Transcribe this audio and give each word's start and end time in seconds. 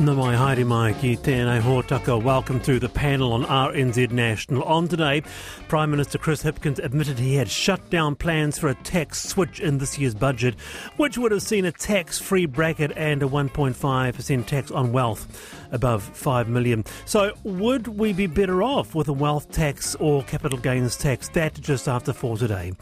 Nau 0.00 0.14
mai 0.14 0.34
haere 0.34 0.64
mai 0.64 0.94
ki 0.96 1.10
tēnei 1.20 1.60
hōtaka. 1.60 2.22
Welcome 2.22 2.58
to 2.60 2.78
the 2.78 2.88
panel 2.88 3.34
on 3.34 3.42
RNZ 3.44 4.10
National. 4.12 4.62
On 4.62 4.88
today, 4.88 5.22
Prime 5.68 5.90
Minister 5.90 6.16
Chris 6.16 6.42
Hipkins 6.42 6.82
admitted 6.82 7.18
he 7.18 7.34
had 7.34 7.50
shut 7.50 7.90
down 7.90 8.16
plans 8.16 8.58
for 8.58 8.68
a 8.68 8.74
tax 8.76 9.22
switch 9.22 9.60
in 9.60 9.76
this 9.76 9.98
year's 9.98 10.14
budget, 10.14 10.58
which 10.96 11.18
would 11.18 11.32
have 11.32 11.42
seen 11.42 11.66
a 11.66 11.72
tax-free 11.72 12.46
bracket 12.46 12.92
and 12.96 13.22
a 13.22 13.26
1.5% 13.26 14.46
tax 14.46 14.70
on 14.70 14.90
wealth 14.90 15.28
above 15.70 16.02
5 16.02 16.48
million. 16.48 16.82
So, 17.04 17.34
would 17.44 17.86
we 17.86 18.14
be 18.14 18.26
better 18.26 18.62
off 18.62 18.94
with 18.94 19.08
a 19.08 19.12
wealth 19.12 19.52
tax 19.52 19.94
or 19.96 20.22
capital 20.22 20.58
gains 20.58 20.96
tax? 20.96 21.28
That 21.28 21.60
just 21.60 21.88
after 21.88 22.14
4 22.14 22.38
today. 22.38 22.72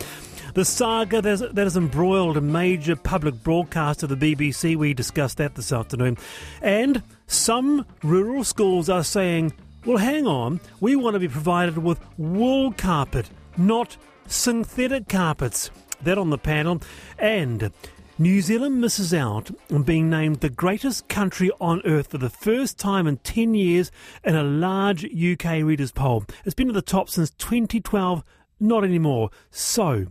The 0.59 0.65
saga 0.65 1.23
that 1.23 1.57
has 1.57 1.77
embroiled 1.77 2.37
a 2.37 2.41
major 2.41 2.97
public 2.97 3.45
broadcaster, 3.45 4.09
the 4.09 4.17
BBC, 4.17 4.75
we 4.75 4.93
discussed 4.93 5.37
that 5.37 5.55
this 5.55 5.71
afternoon. 5.71 6.19
And 6.61 7.05
some 7.29 7.87
rural 8.03 8.43
schools 8.43 8.89
are 8.89 9.05
saying, 9.05 9.53
well, 9.87 9.99
hang 9.99 10.27
on, 10.27 10.59
we 10.81 10.97
want 10.97 11.15
to 11.15 11.21
be 11.21 11.29
provided 11.29 11.79
with 11.79 12.01
wool 12.17 12.73
carpet, 12.73 13.31
not 13.57 13.97
synthetic 14.27 15.09
carpets. 15.09 15.71
That 16.03 16.19
on 16.19 16.31
the 16.31 16.39
panel. 16.39 16.83
And 17.21 17.71
New 18.19 18.41
Zealand 18.41 18.81
misses 18.81 19.15
out 19.15 19.53
on 19.73 19.85
being 19.85 20.11
named 20.11 20.41
the 20.41 20.51
greatest 20.51 21.07
country 21.07 21.53
on 21.61 21.83
earth 21.85 22.11
for 22.11 22.19
the 22.19 22.31
first 22.31 22.79
time 22.79 23.07
in 23.07 23.19
10 23.19 23.55
years 23.55 23.93
in 24.25 24.35
a 24.35 24.43
large 24.43 25.05
UK 25.05 25.63
readers' 25.63 25.93
poll. 25.93 26.25
It's 26.45 26.57
been 26.57 26.67
at 26.67 26.75
the 26.75 26.83
top 26.83 27.11
since 27.11 27.31
2012, 27.31 28.25
not 28.59 28.83
anymore. 28.83 29.31
So, 29.53 30.09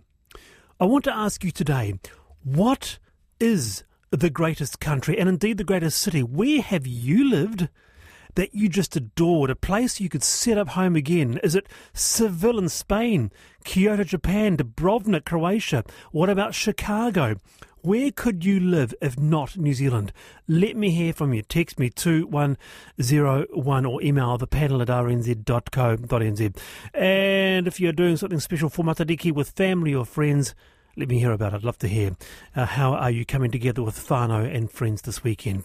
I 0.80 0.86
want 0.86 1.06
to 1.06 1.16
ask 1.16 1.44
you 1.44 1.50
today 1.50 1.96
what 2.44 3.00
is 3.40 3.84
the 4.12 4.30
greatest 4.30 4.80
country 4.80 5.18
and 5.18 5.28
indeed 5.28 5.58
the 5.58 5.64
greatest 5.64 5.98
city? 5.98 6.22
Where 6.22 6.62
have 6.62 6.86
you 6.86 7.28
lived? 7.28 7.70
That 8.36 8.54
you 8.54 8.70
just 8.70 8.96
adored, 8.96 9.50
a 9.50 9.56
place 9.56 10.00
you 10.00 10.08
could 10.08 10.22
set 10.22 10.60
up 10.60 10.70
home 10.70 10.96
again? 10.96 11.40
Is 11.44 11.56
it 11.56 11.68
Seville 11.94 12.60
in 12.60 12.70
Spain, 12.70 13.32
Kyoto, 13.64 14.04
Japan, 14.04 14.56
Dubrovnik, 14.56 15.26
Croatia? 15.26 15.84
What 16.12 16.30
about 16.30 16.54
Chicago? 16.54 17.38
Where 17.88 18.12
could 18.12 18.44
you 18.44 18.60
live 18.60 18.94
if 19.02 19.18
not 19.18 19.56
New 19.56 19.74
Zealand? 19.74 20.12
Let 20.46 20.76
me 20.76 20.90
hear 20.90 21.14
from 21.14 21.34
you. 21.34 21.42
Text 21.42 21.80
me 21.80 21.90
2101 21.90 23.86
or 23.86 24.02
email 24.02 24.38
the 24.38 24.46
panel 24.46 24.82
at 24.82 24.90
rnz.co.nz. 24.90 26.58
And 26.94 27.66
if 27.66 27.80
you're 27.80 27.94
doing 27.94 28.18
something 28.18 28.42
special 28.42 28.68
for 28.68 28.84
Matariki 28.84 29.32
with 29.32 29.52
family 29.52 29.96
or 29.96 30.04
friends, 30.04 30.54
let 30.98 31.08
me 31.08 31.18
hear 31.18 31.32
about 31.32 31.54
it. 31.54 31.56
I'd 31.56 31.64
love 31.64 31.78
to 31.78 31.88
hear. 31.88 32.18
Uh, 32.54 32.66
how 32.66 32.94
are 32.94 33.10
you 33.10 33.24
coming 33.24 33.52
together 33.52 33.82
with 33.82 34.06
whānau 34.06 34.54
and 34.54 34.70
friends 34.70 35.04
this 35.04 35.24
weekend? 35.24 35.64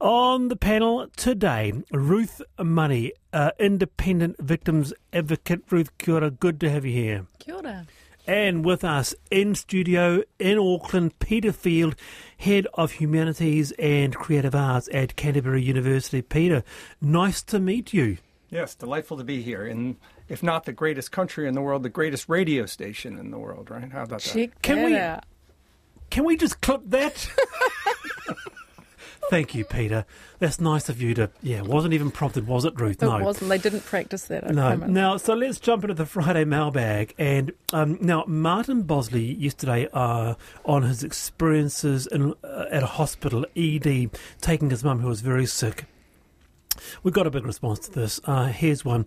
On 0.00 0.48
the 0.48 0.56
panel 0.56 1.06
today, 1.14 1.72
Ruth 1.92 2.42
Money, 2.58 3.12
uh, 3.32 3.52
independent 3.60 4.40
victims 4.40 4.92
advocate. 5.12 5.62
Ruth, 5.70 5.96
kia 5.98 6.16
ora. 6.16 6.32
Good 6.32 6.58
to 6.58 6.68
have 6.68 6.84
you 6.84 6.92
here. 6.92 7.26
Kia 7.38 7.54
ora. 7.54 7.86
And 8.30 8.64
with 8.64 8.84
us 8.84 9.12
in 9.32 9.56
studio 9.56 10.22
in 10.38 10.56
Auckland, 10.56 11.18
Peter 11.18 11.50
Field, 11.50 11.96
Head 12.38 12.68
of 12.74 12.92
Humanities 12.92 13.72
and 13.72 14.14
Creative 14.14 14.54
Arts 14.54 14.88
at 14.92 15.16
Canterbury 15.16 15.64
University. 15.64 16.22
Peter, 16.22 16.62
nice 17.00 17.42
to 17.42 17.58
meet 17.58 17.92
you. 17.92 18.18
Yes, 18.48 18.76
delightful 18.76 19.16
to 19.16 19.24
be 19.24 19.42
here. 19.42 19.66
In, 19.66 19.96
if 20.28 20.44
not 20.44 20.64
the 20.64 20.72
greatest 20.72 21.10
country 21.10 21.48
in 21.48 21.54
the 21.54 21.60
world, 21.60 21.82
the 21.82 21.88
greatest 21.88 22.28
radio 22.28 22.66
station 22.66 23.18
in 23.18 23.32
the 23.32 23.38
world, 23.38 23.68
right? 23.68 23.90
How 23.90 24.04
about 24.04 24.20
that? 24.22 24.32
Check 24.32 24.62
Can 24.62 24.76
that 24.76 24.86
we- 24.86 24.96
out. 24.96 25.24
Can 26.10 26.24
we 26.24 26.36
just 26.36 26.60
clip 26.60 26.82
that? 26.86 27.28
Thank 29.28 29.54
you, 29.54 29.64
Peter. 29.64 30.06
That's 30.38 30.60
nice 30.60 30.88
of 30.88 31.00
you 31.00 31.14
to. 31.14 31.30
Yeah, 31.42 31.60
wasn't 31.60 31.94
even 31.94 32.10
prompted, 32.10 32.46
was 32.46 32.64
it, 32.64 32.78
Ruth? 32.80 33.02
It 33.02 33.06
no. 33.06 33.18
It 33.18 33.22
wasn't. 33.22 33.50
They 33.50 33.58
didn't 33.58 33.84
practice 33.84 34.24
that. 34.24 34.44
I 34.46 34.50
No. 34.50 34.68
promise. 34.70 34.88
Now, 34.88 35.16
so 35.18 35.34
let's 35.34 35.60
jump 35.60 35.84
into 35.84 35.94
the 35.94 36.06
Friday 36.06 36.44
mailbag. 36.44 37.14
And 37.18 37.52
um, 37.72 37.98
now, 38.00 38.24
Martin 38.26 38.82
Bosley 38.82 39.34
yesterday 39.34 39.88
uh, 39.92 40.34
on 40.64 40.82
his 40.82 41.04
experiences 41.04 42.06
in, 42.06 42.34
uh, 42.42 42.64
at 42.70 42.82
a 42.82 42.86
hospital, 42.86 43.44
ED, 43.56 44.10
taking 44.40 44.70
his 44.70 44.82
mum 44.82 45.00
who 45.00 45.08
was 45.08 45.20
very 45.20 45.46
sick. 45.46 45.84
We 47.02 47.10
got 47.10 47.26
a 47.26 47.30
big 47.30 47.46
response 47.46 47.80
to 47.80 47.90
this. 47.90 48.20
Uh, 48.24 48.46
here's 48.46 48.84
one. 48.84 49.06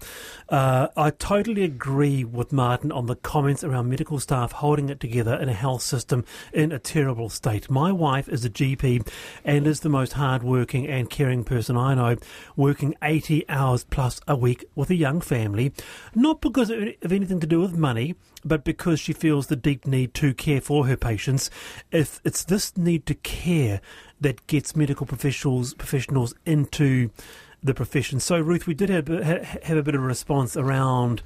Uh, 0.49 0.87
I 0.95 1.09
totally 1.11 1.63
agree 1.63 2.23
with 2.23 2.51
Martin 2.51 2.91
on 2.91 3.05
the 3.05 3.15
comments 3.15 3.63
around 3.63 3.89
medical 3.89 4.19
staff 4.19 4.51
holding 4.51 4.89
it 4.89 4.99
together 4.99 5.35
in 5.35 5.49
a 5.49 5.53
health 5.53 5.81
system 5.81 6.25
in 6.53 6.71
a 6.71 6.79
terrible 6.79 7.29
state. 7.29 7.69
My 7.69 7.91
wife 7.91 8.29
is 8.29 8.45
a 8.45 8.49
GP 8.49 9.07
and 9.43 9.67
is 9.67 9.81
the 9.81 9.89
most 9.89 10.13
hard-working 10.13 10.87
and 10.87 11.09
caring 11.09 11.43
person 11.43 11.77
I 11.77 11.95
know, 11.95 12.17
working 12.55 12.95
80 13.01 13.47
hours 13.49 13.83
plus 13.83 14.19
a 14.27 14.35
week 14.35 14.65
with 14.75 14.89
a 14.89 14.95
young 14.95 15.21
family, 15.21 15.73
not 16.15 16.41
because 16.41 16.69
of 16.69 17.11
anything 17.11 17.39
to 17.39 17.47
do 17.47 17.59
with 17.59 17.77
money, 17.77 18.15
but 18.45 18.63
because 18.63 18.99
she 18.99 19.13
feels 19.13 19.47
the 19.47 19.55
deep 19.55 19.85
need 19.85 20.13
to 20.15 20.33
care 20.33 20.61
for 20.61 20.87
her 20.87 20.97
patients. 20.97 21.49
If 21.91 22.19
it's 22.23 22.43
this 22.43 22.75
need 22.77 23.05
to 23.07 23.15
care 23.15 23.81
that 24.21 24.45
gets 24.47 24.75
medical 24.75 25.05
professionals 25.05 25.73
professionals 25.73 26.33
into 26.45 27.09
the 27.63 27.73
profession. 27.73 28.19
So, 28.19 28.39
Ruth, 28.39 28.67
we 28.67 28.73
did 28.73 28.89
have, 28.89 29.07
have 29.07 29.77
a 29.77 29.83
bit 29.83 29.95
of 29.95 30.01
a 30.01 30.05
response 30.05 30.57
around, 30.57 31.21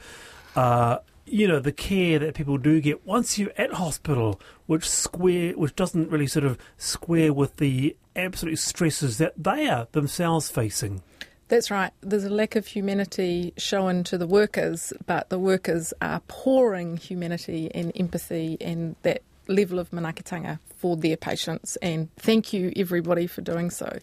uh, 0.55 0.99
you 1.25 1.47
know, 1.47 1.59
the 1.59 1.71
care 1.71 2.19
that 2.19 2.35
people 2.35 2.57
do 2.57 2.79
get 2.79 3.05
once 3.05 3.37
you're 3.37 3.51
at 3.57 3.73
hospital, 3.73 4.39
which 4.65 4.87
square, 4.87 5.53
which 5.53 5.75
doesn't 5.75 6.09
really 6.09 6.27
sort 6.27 6.45
of 6.45 6.57
square 6.77 7.33
with 7.33 7.57
the 7.57 7.95
absolute 8.15 8.59
stresses 8.59 9.17
that 9.17 9.33
they 9.37 9.67
are 9.67 9.87
themselves 9.91 10.49
facing. 10.49 11.01
That's 11.49 11.71
right. 11.71 11.91
There's 12.01 12.25
a 12.25 12.29
lack 12.29 12.55
of 12.57 12.67
humanity 12.67 13.53
shown 13.57 14.03
to 14.05 14.17
the 14.17 14.27
workers, 14.27 14.91
but 15.05 15.29
the 15.29 15.39
workers 15.39 15.93
are 16.01 16.19
pouring 16.27 16.97
humanity 16.97 17.71
and 17.73 17.91
empathy 17.95 18.57
and 18.59 18.97
that 19.03 19.21
level 19.47 19.79
of 19.79 19.89
manaakitanga 19.91 20.59
for 20.75 20.97
their 20.97 21.15
patients. 21.15 21.77
And 21.77 22.13
thank 22.17 22.51
you, 22.51 22.73
everybody, 22.75 23.27
for 23.27 23.41
doing 23.41 23.69
so. 23.69 23.97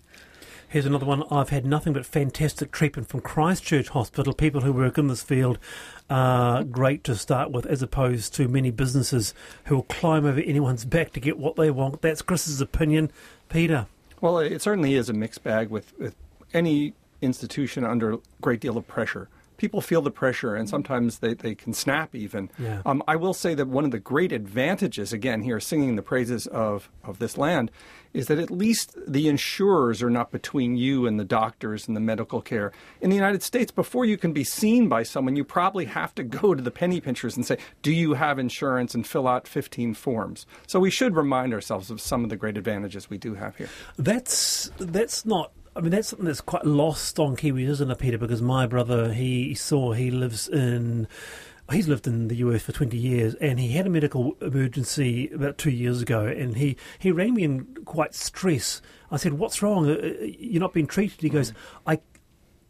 Here's 0.75 0.87
another 0.87 1.07
one. 1.07 1.23
I've 1.31 1.51
had 1.51 1.65
nothing 1.65 1.93
but 1.93 2.05
fantastic 2.05 2.73
treatment 2.73 3.09
from 3.09 3.21
Christchurch 3.21 3.91
Hospital. 3.91 4.35
People 4.35 4.62
who 4.62 4.73
work 4.73 4.99
in 4.99 5.07
this 5.07 5.23
field 5.23 5.57
are 6.11 6.65
great 6.65 7.05
to 7.05 7.15
start 7.15 7.53
with, 7.53 7.65
as 7.67 7.81
opposed 7.81 8.35
to 8.35 8.49
many 8.49 8.73
businesses 8.73 9.34
who 9.67 9.77
will 9.77 9.83
climb 9.84 10.27
over 10.27 10.41
anyone's 10.41 10.84
back 10.84 11.13
to 11.13 11.21
get 11.21 11.39
what 11.39 11.55
they 11.55 11.71
want. 11.71 12.03
That's 12.03 12.23
Chris's 12.23 12.61
opinion. 12.61 13.13
Peter. 13.49 13.87
Well, 14.21 14.41
it 14.41 14.61
certainly 14.63 14.95
is 14.95 15.09
a 15.09 15.13
mixed 15.13 15.45
bag 15.45 15.71
with, 15.71 15.97
with 15.97 16.17
any 16.53 16.95
institution 17.23 17.84
under 17.84 18.15
a 18.15 18.19
great 18.41 18.59
deal 18.59 18.77
of 18.77 18.89
pressure. 18.89 19.29
People 19.56 19.81
feel 19.81 20.03
the 20.03 20.10
pressure 20.10 20.54
and 20.54 20.69
sometimes 20.69 21.19
they, 21.19 21.34
they 21.34 21.54
can 21.54 21.72
snap 21.72 22.15
even. 22.15 22.50
Yeah. 22.59 22.82
Um, 22.87 23.03
I 23.06 23.16
will 23.16 23.34
say 23.34 23.54
that 23.54 23.69
one 23.69 23.84
of 23.84 23.91
the 23.91 23.98
great 23.98 24.32
advantages, 24.32 25.12
again, 25.12 25.42
here 25.42 25.60
singing 25.60 25.97
the 25.97 26.03
praises 26.03 26.47
of, 26.47 26.91
of 27.03 27.19
this 27.19 27.37
land, 27.37 27.70
is 28.12 28.28
that 28.28 28.38
at 28.38 28.50
least 28.50 28.97
the 29.09 29.28
insurers 29.28 30.00
are 30.00 30.10
not 30.10 30.31
between 30.31 30.76
you 30.76 31.04
and 31.06 31.19
the 31.19 31.25
doctors 31.25 31.88
and 31.88 31.97
the 31.97 32.00
medical 32.00 32.41
care. 32.41 32.70
In 33.00 33.10
the 33.10 33.16
United 33.16 33.42
States, 33.42 33.72
before 33.72 34.04
you 34.04 34.16
can 34.16 34.32
be 34.32 34.44
seen 34.44 34.88
by 34.88 35.03
someone, 35.03 35.34
you 35.34 35.42
probably 35.44 35.86
have 35.86 36.15
to 36.15 36.22
go 36.22 36.54
to 36.54 36.62
the 36.62 36.71
penny 36.71 37.00
pinchers 37.00 37.36
and 37.36 37.44
say, 37.44 37.59
Do 37.82 37.92
you 37.92 38.15
have 38.15 38.38
insurance? 38.38 38.94
and 38.94 39.06
fill 39.06 39.28
out 39.28 39.47
15 39.47 39.94
forms. 39.94 40.47
So 40.66 40.81
we 40.81 40.91
should 40.91 41.15
remind 41.16 41.53
ourselves 41.53 41.91
of 41.91 42.00
some 42.00 42.25
of 42.25 42.31
the 42.31 42.36
great 42.36 42.56
advantages 42.56 43.10
we 43.10 43.19
do 43.19 43.34
have 43.34 43.56
here. 43.56 43.69
That's 43.98 44.71
that's 44.78 45.25
not. 45.25 45.53
I 45.77 45.81
mean, 45.81 45.91
that's 45.91 46.09
something 46.09 46.27
that's 46.27 46.41
quite 46.41 46.65
lost 46.65 47.19
on 47.19 47.37
Kiwis, 47.37 47.69
isn't 47.69 47.91
it, 47.91 47.99
Peter? 47.99 48.17
Because 48.19 48.41
my 48.41 48.66
brother, 48.66 49.13
he 49.13 49.54
saw 49.54 49.93
he 49.93 50.10
lives 50.10 50.48
in. 50.48 51.09
He's 51.72 51.89
lived 51.89 52.07
in 52.07 52.28
the 52.28 52.37
US 52.37 52.63
for 52.63 52.72
20 52.72 52.95
years 52.97 53.34
and 53.37 53.59
he 53.59 53.71
had 53.71 53.87
a 53.87 53.91
medical 53.91 54.37
emergency 54.43 55.31
about 55.31 55.57
two 55.57 55.71
years 55.71 56.03
ago 56.03 56.27
and 56.27 56.59
he, 56.59 56.77
he 56.98 57.10
rang 57.10 57.33
me 57.33 57.43
in 57.43 57.65
quite 57.87 58.15
stress. 58.15 58.83
I 59.10 59.16
said, 59.16 59.39
What's 59.39 59.63
wrong? 59.63 59.89
Uh, 59.89 59.95
uh, 59.95 60.25
You're 60.39 60.60
not 60.60 60.75
being 60.75 60.87
treated. 60.87 61.22
He 61.22 61.31
goes, 61.31 61.54
I, 61.87 62.01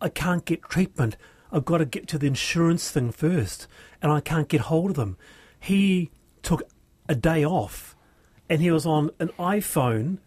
I 0.01 0.11
can't 0.11 0.45
get 0.45 0.63
treatment. 0.63 1.17
I've 1.51 1.65
got 1.65 1.79
to 1.79 1.85
get 1.85 2.07
to 2.09 2.19
the 2.19 2.29
insurance 2.29 2.89
thing 2.89 3.11
first 3.11 3.67
and 4.01 4.13
I 4.13 4.21
can't 4.21 4.49
get 4.49 4.61
hold 4.63 4.91
of 4.91 4.97
them. 4.97 5.19
He 5.59 6.13
took 6.43 6.63
a 7.09 7.17
day 7.17 7.45
off 7.45 7.97
and 8.49 8.63
he 8.63 8.71
was 8.71 8.87
on 8.87 9.11
an 9.19 9.31
iPhone 9.41 10.19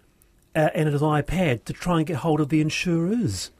uh, 0.57 0.69
and 0.73 0.89
his 0.89 1.01
iPad 1.01 1.63
to 1.65 1.73
try 1.73 1.99
and 1.99 2.07
get 2.07 2.17
hold 2.17 2.41
of 2.41 2.49
the 2.49 2.59
insurers. 2.59 3.51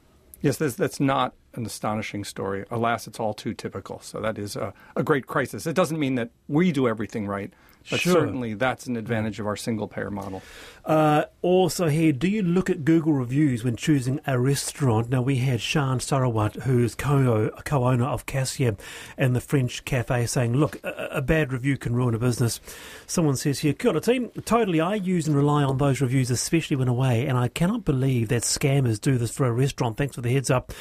Yes, 0.42 0.58
that's, 0.58 0.76
that's 0.76 1.00
not 1.00 1.36
an 1.58 1.66
astonishing 1.66 2.24
story. 2.24 2.66
Alas, 2.72 3.08
it's 3.08 3.20
all 3.20 3.34
too 3.34 3.54
typical. 3.54 4.00
So 4.00 4.20
that 4.22 4.38
is 4.38 4.56
a, 4.56 4.74
a 4.96 5.04
great 5.04 5.28
crisis. 5.28 5.66
It 5.68 5.76
doesn't 5.76 6.00
mean 6.00 6.16
that 6.16 6.30
we 6.48 6.72
do 6.72 6.88
everything 6.88 7.28
right, 7.28 7.52
But 7.90 8.00
Sure. 8.02 8.14
certainly 8.14 8.54
that's 8.54 8.86
an 8.88 8.96
advantage 8.98 9.40
of 9.40 9.48
our 9.48 9.56
single 9.56 9.88
payer 9.88 10.12
model. 10.12 10.42
Uh, 10.86 11.24
also 11.42 11.88
here, 11.88 12.12
do 12.14 12.28
you 12.30 12.42
look 12.42 12.70
at 12.70 12.84
Google 12.86 13.12
reviews 13.14 13.64
when 13.64 13.76
choosing 13.76 14.20
a 14.28 14.40
restaurant? 14.40 15.10
Now, 15.10 15.22
we 15.22 15.38
had 15.38 15.60
Chand 15.60 16.02
Sahrawat, 16.02 16.64
who's 16.64 16.96
co- 16.96 17.50
co-owner 17.66 18.06
of 18.06 18.26
Cassia 18.26 18.76
and 19.18 19.36
the 19.36 19.42
French 19.42 19.84
cafe, 19.86 20.26
saying, 20.26 20.54
look, 20.54 20.78
a, 20.84 21.08
a 21.18 21.22
bad 21.22 21.52
review 21.54 21.78
can 21.78 21.94
ruin 21.94 22.14
a 22.14 22.20
business. 22.20 22.60
Someone 23.06 23.36
says 23.36 23.60
here, 23.60 23.74
Kia 23.74 23.92
ora 23.92 24.02
team, 24.02 24.30
totally, 24.46 24.80
I 24.82 24.96
use 24.96 25.28
and 25.28 25.36
rely 25.36 25.64
on 25.64 25.78
those 25.78 26.00
reviews, 26.02 26.30
especially 26.32 26.76
when 26.78 26.88
away, 26.88 27.26
and 27.26 27.38
I 27.38 27.48
cannot 27.50 27.84
believe 27.86 28.28
that 28.30 28.44
scammers 28.44 29.00
do 29.00 29.18
this 29.18 29.32
for 29.32 29.46
a 29.46 29.52
restaurant. 29.52 29.98
Thanks 29.98 30.16
for 30.16 30.22
the 30.22 30.32
heads 30.32 30.50
up. 30.50 30.72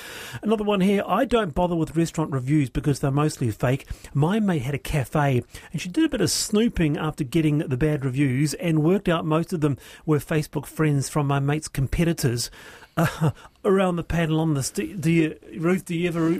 Another 0.43 0.65
one 0.67 0.81
here, 0.81 1.03
I 1.07 1.25
don't 1.25 1.55
bother 1.55 1.75
with 1.75 1.97
restaurant 1.97 2.33
reviews 2.33 2.69
because 2.69 3.01
they're 3.01 3.11
mostly 3.11 3.51
fake. 3.51 3.87
My 4.13 4.41
mate 4.41 4.63
had 4.63 4.75
a 4.75 4.79
cafe, 4.79 5.43
and 5.73 5.81
she 5.81 5.89
did 5.89 6.05
a 6.05 6.09
bit 6.09 6.21
of 6.21 6.31
snooping 6.31 6.97
after 6.97 7.25
getting 7.25 7.59
the 7.59 7.77
bad 7.77 8.05
reviews 8.05 8.55
and 8.55 8.83
worked 8.83 9.09
out 9.09 9.25
most 9.25 9.53
of 9.53 9.61
them 9.61 9.79
were 10.05 10.19
Facebook 10.19 10.67
friends 10.67 11.09
from 11.09 11.27
my 11.27 11.39
mate's 11.39 11.69
competitors. 11.69 12.51
Uh, 12.97 13.31
around 13.65 13.97
the 13.97 14.05
panel 14.05 14.41
on 14.41 14.55
this, 14.55 14.71
do, 14.71 14.97
do 14.97 15.11
you, 15.11 15.39
Ruth? 15.59 15.85
Do 15.85 15.95
you 15.95 16.09
ever 16.09 16.35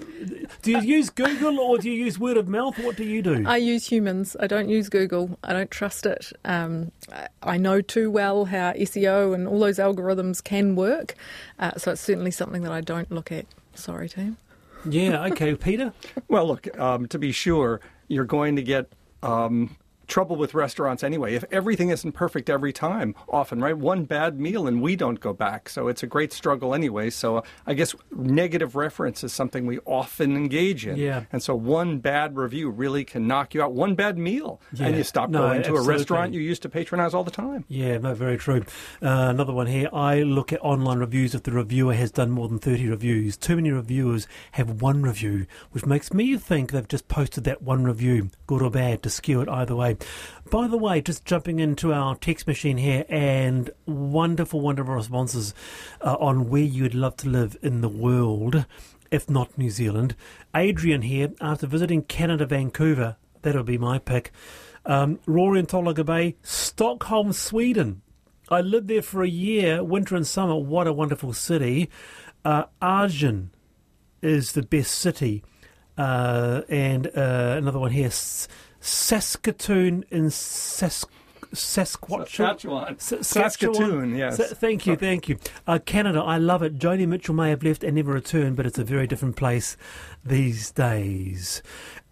do 0.63 0.71
you 0.71 0.81
use 0.81 1.11
Google 1.11 1.61
or 1.61 1.77
do 1.77 1.91
you 1.91 2.05
use 2.05 2.19
word 2.19 2.37
of 2.37 2.49
mouth? 2.49 2.79
What 2.79 2.97
do 2.97 3.05
you 3.05 3.21
do? 3.21 3.45
I 3.47 3.57
use 3.57 3.87
humans. 3.87 4.37
I 4.41 4.47
don't 4.47 4.69
use 4.69 4.89
Google. 4.89 5.39
I 5.43 5.53
don't 5.53 5.71
trust 5.71 6.07
it. 6.07 6.33
Um, 6.45 6.93
I- 7.43 7.57
know 7.57 7.81
too 7.81 8.11
well 8.11 8.45
how 8.45 8.73
SEO 8.73 9.35
and 9.35 9.49
all 9.49 9.59
those 9.59 9.79
algorithms 9.79 10.45
can 10.45 10.77
work. 10.77 11.15
Uh, 11.59 11.73
so 11.77 11.93
it's 11.93 12.01
certainly 12.01 12.31
something 12.31 12.63
that 12.63 12.73
I 12.73 12.81
don't 12.81 13.11
look 13.11 13.33
at. 13.33 13.47
Sorry, 13.77 14.09
team. 14.09 14.37
yeah, 14.85 15.25
okay, 15.27 15.55
Peter. 15.55 15.93
Well, 16.29 16.47
look, 16.47 16.79
um, 16.79 17.07
to 17.09 17.19
be 17.19 17.33
sure, 17.33 17.81
you're 18.09 18.25
going 18.25 18.57
to 18.57 18.63
get 18.63 18.93
um, 19.23 19.77
trouble 20.07 20.37
with 20.37 20.55
restaurants 20.55 21.03
anyway. 21.03 21.35
If 21.35 21.45
everything 21.51 21.91
isn't 21.91 22.13
perfect 22.13 22.49
every 22.49 22.73
time, 22.73 23.15
often, 23.29 23.61
right? 23.61 23.77
One 23.77 24.05
bad 24.05 24.39
meal 24.41 24.67
and 24.67 24.81
we 24.81 24.97
don't 24.97 25.21
go 25.21 25.33
back. 25.33 25.69
So 25.69 25.89
it's 25.89 26.03
a 26.03 26.07
great 26.07 26.33
struggle 26.33 26.75
anyway. 26.75 27.11
So 27.11 27.43
I 27.67 27.75
guess 27.75 27.95
negative 28.11 28.77
reference 28.77 29.25
is 29.25 29.33
something 29.33 29.67
we 29.67 29.79
often 29.81 30.37
engage 30.37 30.87
in. 30.87 30.97
Yeah. 30.97 31.25
And 31.33 31.43
so 31.43 31.55
one 31.55 31.99
bad 31.99 32.37
review 32.37 32.71
really 32.71 33.05
can 33.05 33.27
knock 33.27 33.55
you 33.55 33.63
out. 33.63 33.73
One 33.73 33.95
bad 33.95 34.17
meal, 34.19 34.61
Yeah. 34.73 34.87
and 34.87 34.97
you 34.97 35.03
stop 35.05 35.31
No, 35.31 35.41
going 35.41 35.63
to 35.65 35.75
a 35.75 35.83
restaurant 35.83 36.33
you 36.35 36.41
used 36.41 36.63
to 36.63 36.69
patronize 36.69 37.15
all 37.15 37.25
the 37.25 37.31
time. 37.31 37.65
Yeah, 37.69 37.99
no, 37.99 38.15
very 38.15 38.37
true. 38.37 38.65
Uh, 39.03 39.29
another 39.31 39.53
one 39.53 39.67
here. 39.67 39.89
I 39.93 40.23
look 40.23 40.53
at 40.53 40.61
online 40.65 40.99
reviews 40.99 41.35
if 41.35 41.43
the 41.43 41.53
reviewer 41.53 41.95
has 41.95 42.11
done 42.11 42.31
more 42.31 42.49
than 42.49 42.59
30 42.59 42.89
reviews. 42.89 43.37
Too 43.37 43.57
many 43.57 43.71
reviewers 43.71 44.27
have 44.53 44.81
one 44.81 45.03
review, 45.03 45.47
which 45.73 45.85
makes 45.87 46.13
me 46.13 46.37
think 46.37 46.71
they've 46.73 46.87
just 46.89 47.09
posted 47.09 47.45
that 47.45 47.63
one 47.63 47.85
review, 47.85 48.31
good 48.47 48.63
or 48.63 48.71
bad, 48.71 49.03
to 49.03 49.11
skew 49.11 49.41
it 49.41 49.49
either 49.49 49.75
way. 49.77 49.96
By 50.51 50.69
the 50.69 50.77
way, 50.77 51.01
just 51.01 51.25
jumping 51.25 51.59
into 51.59 51.93
our 51.93 52.15
text 52.17 52.47
machine 52.47 52.77
here 52.77 53.05
and 53.09 53.71
wonderful, 53.87 54.61
wonderful 54.61 54.95
responses 54.95 55.55
uh, 56.01 56.17
on 56.21 56.49
where 56.49 56.63
you'd 56.63 56.95
love 56.95 57.17
to 57.19 57.29
live 57.29 57.57
in 57.63 57.81
the 57.81 57.89
world, 57.89 58.65
if 59.11 59.29
not 59.29 59.57
New 59.59 59.71
Zealand. 59.71 60.15
Adrian 60.55 61.03
here, 61.03 61.33
after 61.41 61.67
visiting 61.67 62.03
Canada, 62.03 62.47
Vancouver, 62.47 63.17
that'll 63.43 63.63
be 63.63 63.79
my 63.79 63.99
pick. 63.99 64.33
Um, 64.85 65.19
Rory 65.27 65.59
and 65.59 65.69
Tolaga 65.69 66.05
Bay, 66.05 66.37
Stockholm, 66.43 67.33
Sweden. 67.33 68.03
I 68.49 68.61
lived 68.61 68.87
there 68.87 69.03
for 69.03 69.25
a 69.25 69.29
year, 69.29 69.83
winter 69.83 70.15
and 70.15 70.27
summer. 70.27 70.55
What 70.55 70.87
a 70.87 70.93
wonderful 70.93 71.33
city. 71.33 71.91
Uh, 72.45 72.65
Arjun 72.81 73.51
is 74.23 74.53
the 74.53 74.63
best 74.63 74.93
city. 74.93 75.43
Uh, 75.99 76.63
and 76.69 77.07
uh, 77.17 77.55
another 77.57 77.79
one 77.79 77.91
here, 77.91 78.11
Saskatoon 78.87 80.05
in 80.11 80.27
Sask- 80.27 81.07
Saskatchewan. 81.53 82.99
Saskatoon, 82.99 84.17
yes. 84.17 84.37
Sa- 84.37 84.55
thank 84.55 84.87
you, 84.87 84.95
thank 84.97 85.29
you. 85.29 85.39
Uh, 85.67 85.79
Canada, 85.85 86.21
I 86.21 86.39
love 86.39 86.63
it. 86.63 86.79
Joni 86.79 87.07
Mitchell 87.07 87.35
may 87.35 87.51
have 87.51 87.63
left 87.63 87.83
and 87.83 87.97
never 87.97 88.13
returned, 88.13 88.57
but 88.57 88.65
it's 88.67 88.79
a 88.79 88.85
very 88.85 89.07
different 89.07 89.37
place 89.37 89.77
these 90.25 90.71
days. 90.71 91.63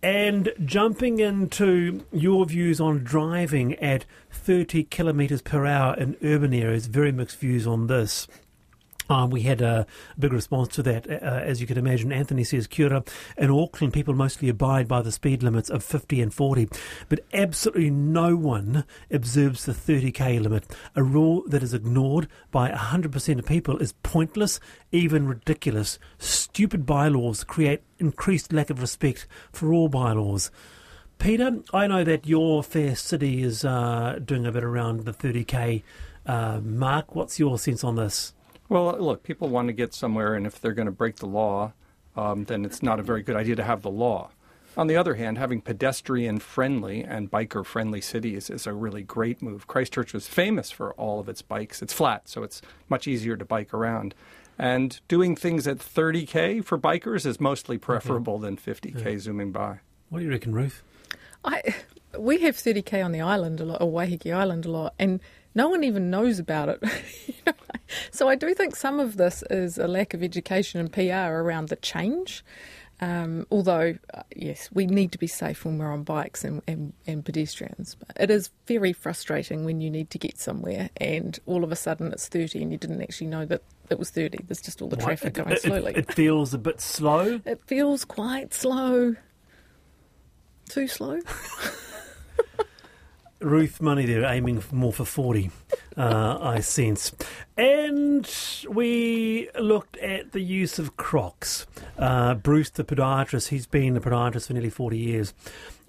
And 0.02 0.52
jumping 0.64 1.20
into 1.20 2.04
your 2.12 2.44
views 2.44 2.80
on 2.80 3.04
driving 3.04 3.74
at 3.76 4.04
30 4.30 4.84
kilometres 4.84 5.42
per 5.42 5.64
hour 5.66 5.94
in 5.96 6.16
urban 6.22 6.52
areas, 6.52 6.86
very 6.88 7.12
mixed 7.12 7.38
views 7.38 7.66
on 7.66 7.86
this. 7.86 8.26
Um, 9.08 9.30
we 9.30 9.42
had 9.42 9.60
a 9.60 9.86
big 10.18 10.32
response 10.32 10.68
to 10.76 10.82
that, 10.84 11.08
uh, 11.08 11.12
as 11.12 11.60
you 11.60 11.66
can 11.66 11.76
imagine. 11.76 12.12
Anthony 12.12 12.44
says, 12.44 12.68
ora. 12.78 13.04
In 13.36 13.50
Auckland, 13.50 13.92
people 13.92 14.14
mostly 14.14 14.48
abide 14.48 14.88
by 14.88 15.02
the 15.02 15.12
speed 15.12 15.42
limits 15.42 15.68
of 15.68 15.84
50 15.84 16.22
and 16.22 16.32
40, 16.32 16.68
but 17.08 17.20
absolutely 17.34 17.90
no 17.90 18.34
one 18.34 18.84
observes 19.10 19.64
the 19.64 19.72
30k 19.72 20.40
limit. 20.40 20.64
A 20.96 21.02
rule 21.02 21.42
that 21.48 21.62
is 21.62 21.74
ignored 21.74 22.28
by 22.50 22.70
100% 22.70 23.38
of 23.38 23.46
people 23.46 23.78
is 23.78 23.92
pointless, 24.02 24.58
even 24.90 25.26
ridiculous. 25.26 25.98
Stupid 26.18 26.86
bylaws 26.86 27.44
create 27.44 27.82
increased 27.98 28.52
lack 28.52 28.70
of 28.70 28.80
respect 28.80 29.26
for 29.52 29.72
all 29.72 29.88
bylaws. 29.88 30.50
Peter, 31.18 31.58
I 31.72 31.86
know 31.86 32.04
that 32.04 32.26
your 32.26 32.62
fair 32.62 32.96
city 32.96 33.42
is 33.42 33.64
uh, 33.64 34.18
doing 34.24 34.46
a 34.46 34.52
bit 34.52 34.64
around 34.64 35.04
the 35.04 35.12
30k 35.12 35.82
uh, 36.26 36.60
mark. 36.62 37.14
What's 37.14 37.38
your 37.38 37.58
sense 37.58 37.84
on 37.84 37.96
this? 37.96 38.33
Well, 38.68 38.96
look, 38.98 39.22
people 39.22 39.48
want 39.48 39.68
to 39.68 39.72
get 39.72 39.94
somewhere, 39.94 40.34
and 40.34 40.46
if 40.46 40.60
they're 40.60 40.72
going 40.72 40.86
to 40.86 40.92
break 40.92 41.16
the 41.16 41.26
law, 41.26 41.72
um, 42.16 42.44
then 42.44 42.64
it's 42.64 42.82
not 42.82 42.98
a 42.98 43.02
very 43.02 43.22
good 43.22 43.36
idea 43.36 43.56
to 43.56 43.64
have 43.64 43.82
the 43.82 43.90
law. 43.90 44.30
On 44.76 44.88
the 44.88 44.96
other 44.96 45.14
hand, 45.14 45.38
having 45.38 45.60
pedestrian 45.60 46.40
friendly 46.40 47.04
and 47.04 47.30
biker 47.30 47.64
friendly 47.64 48.00
cities 48.00 48.50
is 48.50 48.66
a 48.66 48.72
really 48.72 49.02
great 49.02 49.40
move. 49.40 49.68
Christchurch 49.68 50.12
was 50.12 50.26
famous 50.26 50.70
for 50.70 50.92
all 50.94 51.20
of 51.20 51.28
its 51.28 51.42
bikes. 51.42 51.80
It's 51.80 51.92
flat, 51.92 52.28
so 52.28 52.42
it's 52.42 52.60
much 52.88 53.06
easier 53.06 53.36
to 53.36 53.44
bike 53.44 53.72
around. 53.72 54.14
And 54.58 55.00
doing 55.06 55.36
things 55.36 55.68
at 55.68 55.78
30k 55.78 56.64
for 56.64 56.76
bikers 56.78 57.24
is 57.24 57.40
mostly 57.40 57.78
preferable 57.78 58.38
than 58.38 58.56
50k 58.56 59.18
zooming 59.20 59.52
by. 59.52 59.78
What 60.08 60.20
do 60.20 60.24
you 60.24 60.30
reckon, 60.30 60.52
Ruth? 60.52 60.82
I, 61.44 61.74
we 62.18 62.38
have 62.40 62.56
30k 62.56 63.04
on 63.04 63.12
the 63.12 63.20
island 63.20 63.60
a 63.60 63.64
lot, 63.64 63.80
or 63.80 63.92
Waiheke 63.92 64.32
Island 64.32 64.64
a 64.64 64.70
lot, 64.70 64.94
and 64.98 65.20
no 65.54 65.68
one 65.68 65.84
even 65.84 66.10
knows 66.10 66.38
about 66.38 66.68
it. 66.68 66.82
You 67.26 67.34
know, 67.46 67.52
so 68.10 68.28
I 68.28 68.34
do 68.36 68.54
think 68.54 68.74
some 68.76 69.00
of 69.00 69.16
this 69.16 69.42
is 69.50 69.78
a 69.78 69.86
lack 69.86 70.14
of 70.14 70.22
education 70.22 70.80
and 70.80 70.92
PR 70.92 71.32
around 71.32 71.68
the 71.68 71.76
change. 71.76 72.44
Um, 73.00 73.46
although, 73.50 73.96
uh, 74.14 74.22
yes, 74.34 74.68
we 74.72 74.86
need 74.86 75.12
to 75.12 75.18
be 75.18 75.26
safe 75.26 75.64
when 75.64 75.78
we're 75.78 75.92
on 75.92 76.04
bikes 76.04 76.44
and, 76.44 76.62
and, 76.66 76.92
and 77.06 77.24
pedestrians. 77.24 77.96
But 77.96 78.16
it 78.20 78.30
is 78.30 78.50
very 78.66 78.92
frustrating 78.92 79.64
when 79.64 79.80
you 79.80 79.90
need 79.90 80.10
to 80.10 80.18
get 80.18 80.38
somewhere 80.38 80.90
and 80.98 81.38
all 81.46 81.64
of 81.64 81.72
a 81.72 81.76
sudden 81.76 82.12
it's 82.12 82.28
30 82.28 82.62
and 82.62 82.72
you 82.72 82.78
didn't 82.78 83.02
actually 83.02 83.26
know 83.26 83.44
that 83.46 83.62
it 83.90 83.98
was 83.98 84.10
30. 84.10 84.44
There's 84.46 84.62
just 84.62 84.80
all 84.80 84.88
the 84.88 84.96
traffic 84.96 85.36
It- 85.36 85.42
going 85.44 85.56
it, 85.56 85.62
slowly. 85.62 85.92
It, 85.96 86.12
feels 86.14 86.54
a 86.54 86.58
bit 86.58 86.80
slow. 86.80 87.40
It 87.44 87.60
feels 87.66 88.04
quite 88.04 88.54
slow. 88.54 89.16
Too 90.68 90.88
slow? 90.88 91.20
Ruth 93.44 93.80
Money 93.80 94.06
there 94.06 94.24
aiming 94.24 94.62
more 94.72 94.92
for 94.92 95.04
40, 95.04 95.50
uh, 95.96 96.38
I 96.40 96.60
sense. 96.60 97.14
And 97.56 98.28
we 98.68 99.48
looked 99.58 99.96
at 99.98 100.32
the 100.32 100.40
use 100.40 100.78
of 100.78 100.96
Crocs. 100.96 101.66
Uh, 101.98 102.34
Bruce, 102.34 102.70
the 102.70 102.84
podiatrist, 102.84 103.48
he's 103.48 103.66
been 103.66 103.96
a 103.96 104.00
podiatrist 104.00 104.46
for 104.46 104.54
nearly 104.54 104.70
40 104.70 104.96
years, 104.98 105.34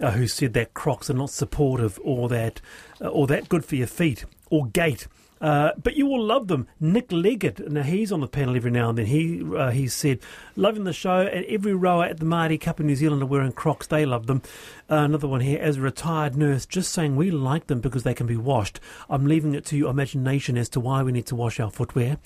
uh, 0.01 0.11
who 0.11 0.27
said 0.27 0.53
that 0.53 0.73
Crocs 0.73 1.09
are 1.09 1.13
not 1.15 1.29
supportive 1.29 1.99
or 2.03 2.27
that, 2.29 2.59
uh, 3.01 3.07
or 3.07 3.25
that 3.27 3.47
good 3.49 3.63
for 3.63 3.75
your 3.75 3.87
feet 3.87 4.25
or 4.49 4.67
gait. 4.67 5.07
Uh, 5.45 5.73
but 5.83 5.95
you 5.95 6.07
will 6.07 6.23
love 6.23 6.47
them. 6.47 6.67
Nick 6.79 7.11
Leggett, 7.11 7.71
now 7.71 7.83
he's 7.83 8.11
on 8.11 8.19
the 8.19 8.27
panel 8.27 8.55
every 8.55 8.71
now 8.71 8.89
and 8.89 8.97
then. 8.97 9.05
He 9.05 9.43
uh, 9.55 9.69
he 9.69 9.87
said, 9.87 10.17
loving 10.55 10.85
the 10.85 10.91
show, 10.91 11.19
and 11.21 11.45
every 11.45 11.75
rower 11.75 12.05
at 12.05 12.17
the 12.17 12.25
Maadi 12.25 12.59
Cup 12.59 12.79
in 12.79 12.87
New 12.87 12.95
Zealand 12.95 13.21
are 13.21 13.27
wearing 13.27 13.51
Crocs. 13.51 13.85
They 13.85 14.07
love 14.07 14.25
them. 14.25 14.41
Uh, 14.89 14.95
another 14.95 15.27
one 15.27 15.41
here, 15.41 15.59
as 15.61 15.77
a 15.77 15.81
retired 15.81 16.35
nurse, 16.35 16.65
just 16.65 16.91
saying 16.91 17.15
we 17.15 17.29
like 17.29 17.67
them 17.67 17.79
because 17.79 18.01
they 18.01 18.15
can 18.15 18.25
be 18.25 18.35
washed. 18.35 18.79
I'm 19.07 19.27
leaving 19.27 19.53
it 19.53 19.65
to 19.65 19.77
your 19.77 19.91
imagination 19.91 20.57
as 20.57 20.67
to 20.69 20.79
why 20.79 21.03
we 21.03 21.11
need 21.11 21.27
to 21.27 21.35
wash 21.35 21.59
our 21.59 21.69
footwear. 21.69 22.17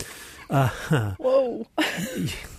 Uh, 0.50 0.70
Whoa. 1.20 1.68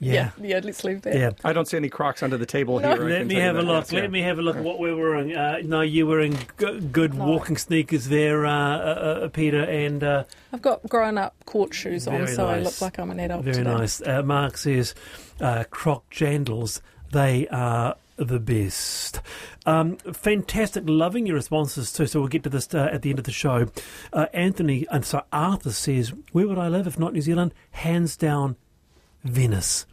yeah. 0.00 0.30
yeah, 0.40 0.60
let's 0.62 0.84
leave 0.84 1.02
that. 1.02 1.14
Yeah. 1.14 1.30
I 1.44 1.52
don't 1.52 1.66
see 1.66 1.76
any 1.76 1.88
Crocs 1.88 2.22
under 2.22 2.36
the 2.36 2.46
table 2.46 2.78
No. 2.80 2.94
here. 2.94 3.08
Let 3.08 3.26
me 3.26 3.34
have 3.36 3.56
a 3.56 3.62
look. 3.62 3.84
Yes, 3.84 3.92
yeah. 3.92 4.00
Let 4.00 4.10
me 4.10 4.22
have 4.22 4.38
a 4.38 4.42
look 4.42 4.56
at 4.56 4.62
what 4.64 4.78
we're 4.78 4.96
wearing. 4.96 5.34
Uh, 5.36 5.58
no, 5.64 5.80
you're 5.80 6.06
wearing 6.06 6.36
g- 6.58 6.80
good 6.92 7.14
No. 7.14 7.26
walking 7.26 7.56
sneakers 7.56 8.08
there, 8.08 8.46
uh, 8.46 8.50
uh, 8.52 9.20
uh, 9.24 9.28
Peter, 9.28 9.62
and 9.62 10.02
uh, 10.04 10.24
I've 10.52 10.62
got 10.62 10.82
grown 10.88 11.18
up 11.18 11.34
court 11.46 11.74
shoes 11.74 12.06
on, 12.06 12.14
Very 12.24 12.34
so 12.34 12.46
I 12.46 12.60
look 12.60 12.80
like 12.80 12.98
I'm 12.98 13.10
an 13.10 13.20
adult. 13.20 13.44
Very 13.44 13.56
today. 13.58 13.70
nice. 13.74 14.00
Uh, 14.00 14.22
Mark 14.22 14.56
says, 14.56 14.94
uh, 15.40 15.64
Croc 15.70 16.08
jandals, 16.10 16.80
they 17.12 17.46
are 17.48 17.96
the 18.16 18.40
best. 18.40 19.20
Um, 19.64 19.96
fantastic. 19.98 20.82
Loving 20.86 21.26
your 21.26 21.36
responses 21.36 21.92
too. 21.92 22.06
So 22.06 22.18
we'll 22.18 22.28
get 22.28 22.42
to 22.42 22.48
this 22.50 22.74
uh, 22.74 22.88
at 22.92 23.02
the 23.02 23.10
end 23.10 23.18
of 23.20 23.24
the 23.24 23.30
show. 23.32 23.68
Uh, 24.12 24.26
Anthony, 24.34 24.86
and 24.90 25.04
so 25.04 25.22
Arthur 25.32 25.70
says, 25.70 26.12
where 26.32 26.48
would 26.48 26.58
I 26.58 26.68
live 26.68 26.86
if 26.88 26.98
not 26.98 27.12
New 27.12 27.20
Zealand? 27.20 27.54
Hands 27.70 28.16
down, 28.16 28.56
Venice. 29.24 29.86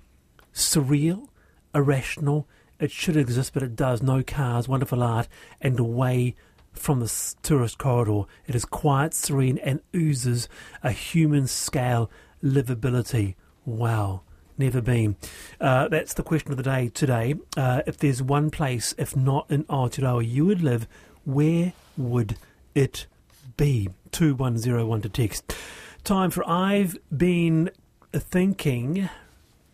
Surreal, 0.53 1.27
irrational. 1.73 2.47
It 2.79 2.91
should 2.91 3.17
exist, 3.17 3.53
but 3.53 3.63
it 3.63 3.75
does. 3.75 4.01
No 4.01 4.23
cars, 4.23 4.67
wonderful 4.67 5.01
art, 5.01 5.27
and 5.61 5.79
away 5.79 6.35
from 6.73 6.99
the 6.99 7.33
tourist 7.41 7.77
corridor. 7.77 8.23
It 8.47 8.55
is 8.55 8.65
quiet, 8.65 9.13
serene, 9.13 9.57
and 9.59 9.81
oozes 9.95 10.49
a 10.83 10.91
human 10.91 11.47
scale 11.47 12.09
livability. 12.43 13.35
Wow. 13.65 14.21
Never 14.57 14.81
been. 14.81 15.17
Uh, 15.59 15.89
that's 15.89 16.13
the 16.13 16.23
question 16.23 16.51
of 16.51 16.57
the 16.57 16.63
day 16.63 16.89
today. 16.89 17.35
Uh, 17.57 17.81
if 17.85 17.97
there's 17.97 18.21
one 18.21 18.49
place, 18.49 18.93
if 18.97 19.15
not 19.15 19.51
in 19.51 19.65
Aotearoa, 19.65 20.25
you 20.25 20.45
would 20.45 20.61
live, 20.61 20.87
where 21.25 21.73
would 21.97 22.37
it 22.73 23.05
be? 23.57 23.89
2101 24.11 25.01
to 25.01 25.09
text. 25.09 25.53
Time 26.05 26.29
for 26.29 26.47
I've 26.47 26.97
been 27.15 27.69
thinking. 28.19 29.09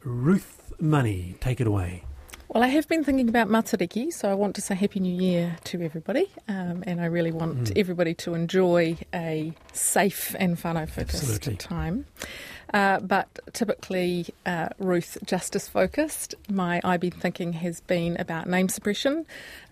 Ruth 0.03 0.74
Money, 0.79 1.36
take 1.39 1.62
it 1.62 1.67
away. 1.67 2.03
Well, 2.53 2.63
I 2.63 2.67
have 2.67 2.86
been 2.89 3.05
thinking 3.05 3.29
about 3.29 3.48
Matariki, 3.48 4.12
so 4.12 4.29
I 4.29 4.33
want 4.33 4.55
to 4.55 4.62
say 4.62 4.75
Happy 4.75 5.00
New 5.00 5.15
Year 5.15 5.55
to 5.65 5.81
everybody, 5.81 6.29
um, 6.50 6.83
and 6.86 7.00
I 7.00 7.05
really 7.05 7.31
want 7.31 7.57
mm. 7.57 7.77
everybody 7.77 8.13
to 8.15 8.33
enjoy 8.33 8.98
a 9.13 9.53
safe 9.71 10.36
and 10.38 10.57
whānau 10.57 10.89
focused 10.89 11.60
time. 11.60 12.07
Uh, 12.73 12.99
but 12.99 13.39
typically, 13.53 14.27
uh, 14.45 14.69
Ruth, 14.79 15.17
justice 15.25 15.67
focused. 15.67 16.35
My 16.49 16.79
I've 16.83 17.01
been 17.01 17.11
thinking 17.11 17.53
has 17.53 17.81
been 17.81 18.15
about 18.17 18.47
name 18.47 18.69
suppression. 18.69 19.25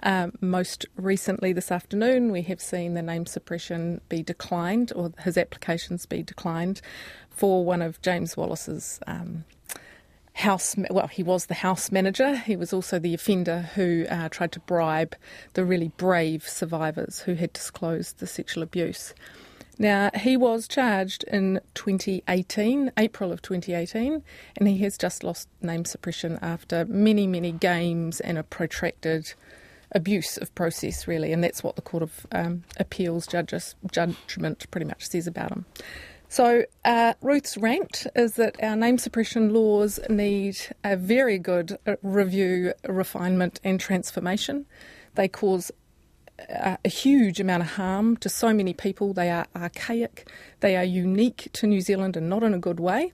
Um, 0.03 0.33
most 0.41 0.85
recently, 0.97 1.53
this 1.53 1.71
afternoon, 1.71 2.31
we 2.31 2.41
have 2.43 2.59
seen 2.59 2.95
the 2.95 3.01
name 3.01 3.25
suppression 3.25 4.01
be 4.09 4.21
declined, 4.21 4.91
or 4.95 5.13
his 5.23 5.37
applications 5.37 6.05
be 6.05 6.23
declined, 6.23 6.81
for 7.29 7.63
one 7.63 7.81
of 7.81 8.01
James 8.01 8.35
Wallace's. 8.35 8.99
Um, 9.07 9.45
house, 10.33 10.75
well, 10.89 11.07
he 11.07 11.21
was 11.21 11.47
the 11.47 11.53
house 11.53 11.91
manager. 11.91 12.35
He 12.37 12.55
was 12.55 12.71
also 12.71 12.97
the 12.97 13.13
offender 13.13 13.69
who 13.75 14.05
uh, 14.09 14.29
tried 14.29 14.53
to 14.53 14.59
bribe 14.61 15.15
the 15.53 15.65
really 15.65 15.91
brave 15.97 16.47
survivors 16.47 17.19
who 17.19 17.33
had 17.33 17.51
disclosed 17.51 18.19
the 18.19 18.27
sexual 18.27 18.63
abuse. 18.63 19.13
Now, 19.81 20.12
he 20.13 20.36
was 20.36 20.67
charged 20.67 21.24
in 21.24 21.62
2018, 21.74 22.91
April 22.98 23.31
of 23.31 23.41
2018, 23.41 24.21
and 24.57 24.67
he 24.67 24.77
has 24.79 24.98
just 24.98 25.24
lost 25.24 25.48
name 25.62 25.86
suppression 25.86 26.38
after 26.41 26.83
many, 26.83 27.25
many 27.25 27.53
games 27.53 28.19
and 28.19 28.38
a 28.38 28.43
protracted 28.43 29.33
abuse 29.93 30.36
of 30.38 30.53
process, 30.53 31.07
really, 31.07 31.31
and 31.31 31.41
that's 31.41 31.63
what 31.63 31.77
the 31.77 31.81
Court 31.81 32.03
of 32.03 32.27
um, 32.33 32.65
Appeals 32.77 33.25
judges, 33.25 33.75
judgment 33.89 34.69
pretty 34.69 34.86
much 34.86 35.07
says 35.07 35.27
about 35.27 35.51
him. 35.51 35.65
So, 36.27 36.65
uh, 36.83 37.13
Ruth's 37.21 37.57
rant 37.57 38.05
is 38.15 38.33
that 38.33 38.62
our 38.62 38.75
name 38.75 38.98
suppression 38.98 39.53
laws 39.53 39.98
need 40.09 40.57
a 40.83 40.98
very 40.98 41.39
good 41.39 41.77
uh, 41.88 41.95
review, 42.03 42.74
refinement, 42.86 43.62
and 43.63 43.79
transformation. 43.79 44.65
They 45.15 45.27
cause 45.27 45.71
a, 46.50 46.77
a 46.84 46.89
huge 46.89 47.39
amount 47.39 47.63
of 47.63 47.69
harm 47.72 48.17
to 48.17 48.29
so 48.29 48.53
many 48.53 48.74
people. 48.74 49.13
They 49.13 49.29
are 49.29 49.48
archaic, 49.55 50.29
they 50.60 50.75
are 50.75 50.84
unique 50.84 51.50
to 51.53 51.67
New 51.67 51.81
Zealand 51.81 52.15
and 52.15 52.29
not 52.29 52.43
in 52.43 52.53
a 52.53 52.60
good 52.60 52.79
way, 52.79 53.13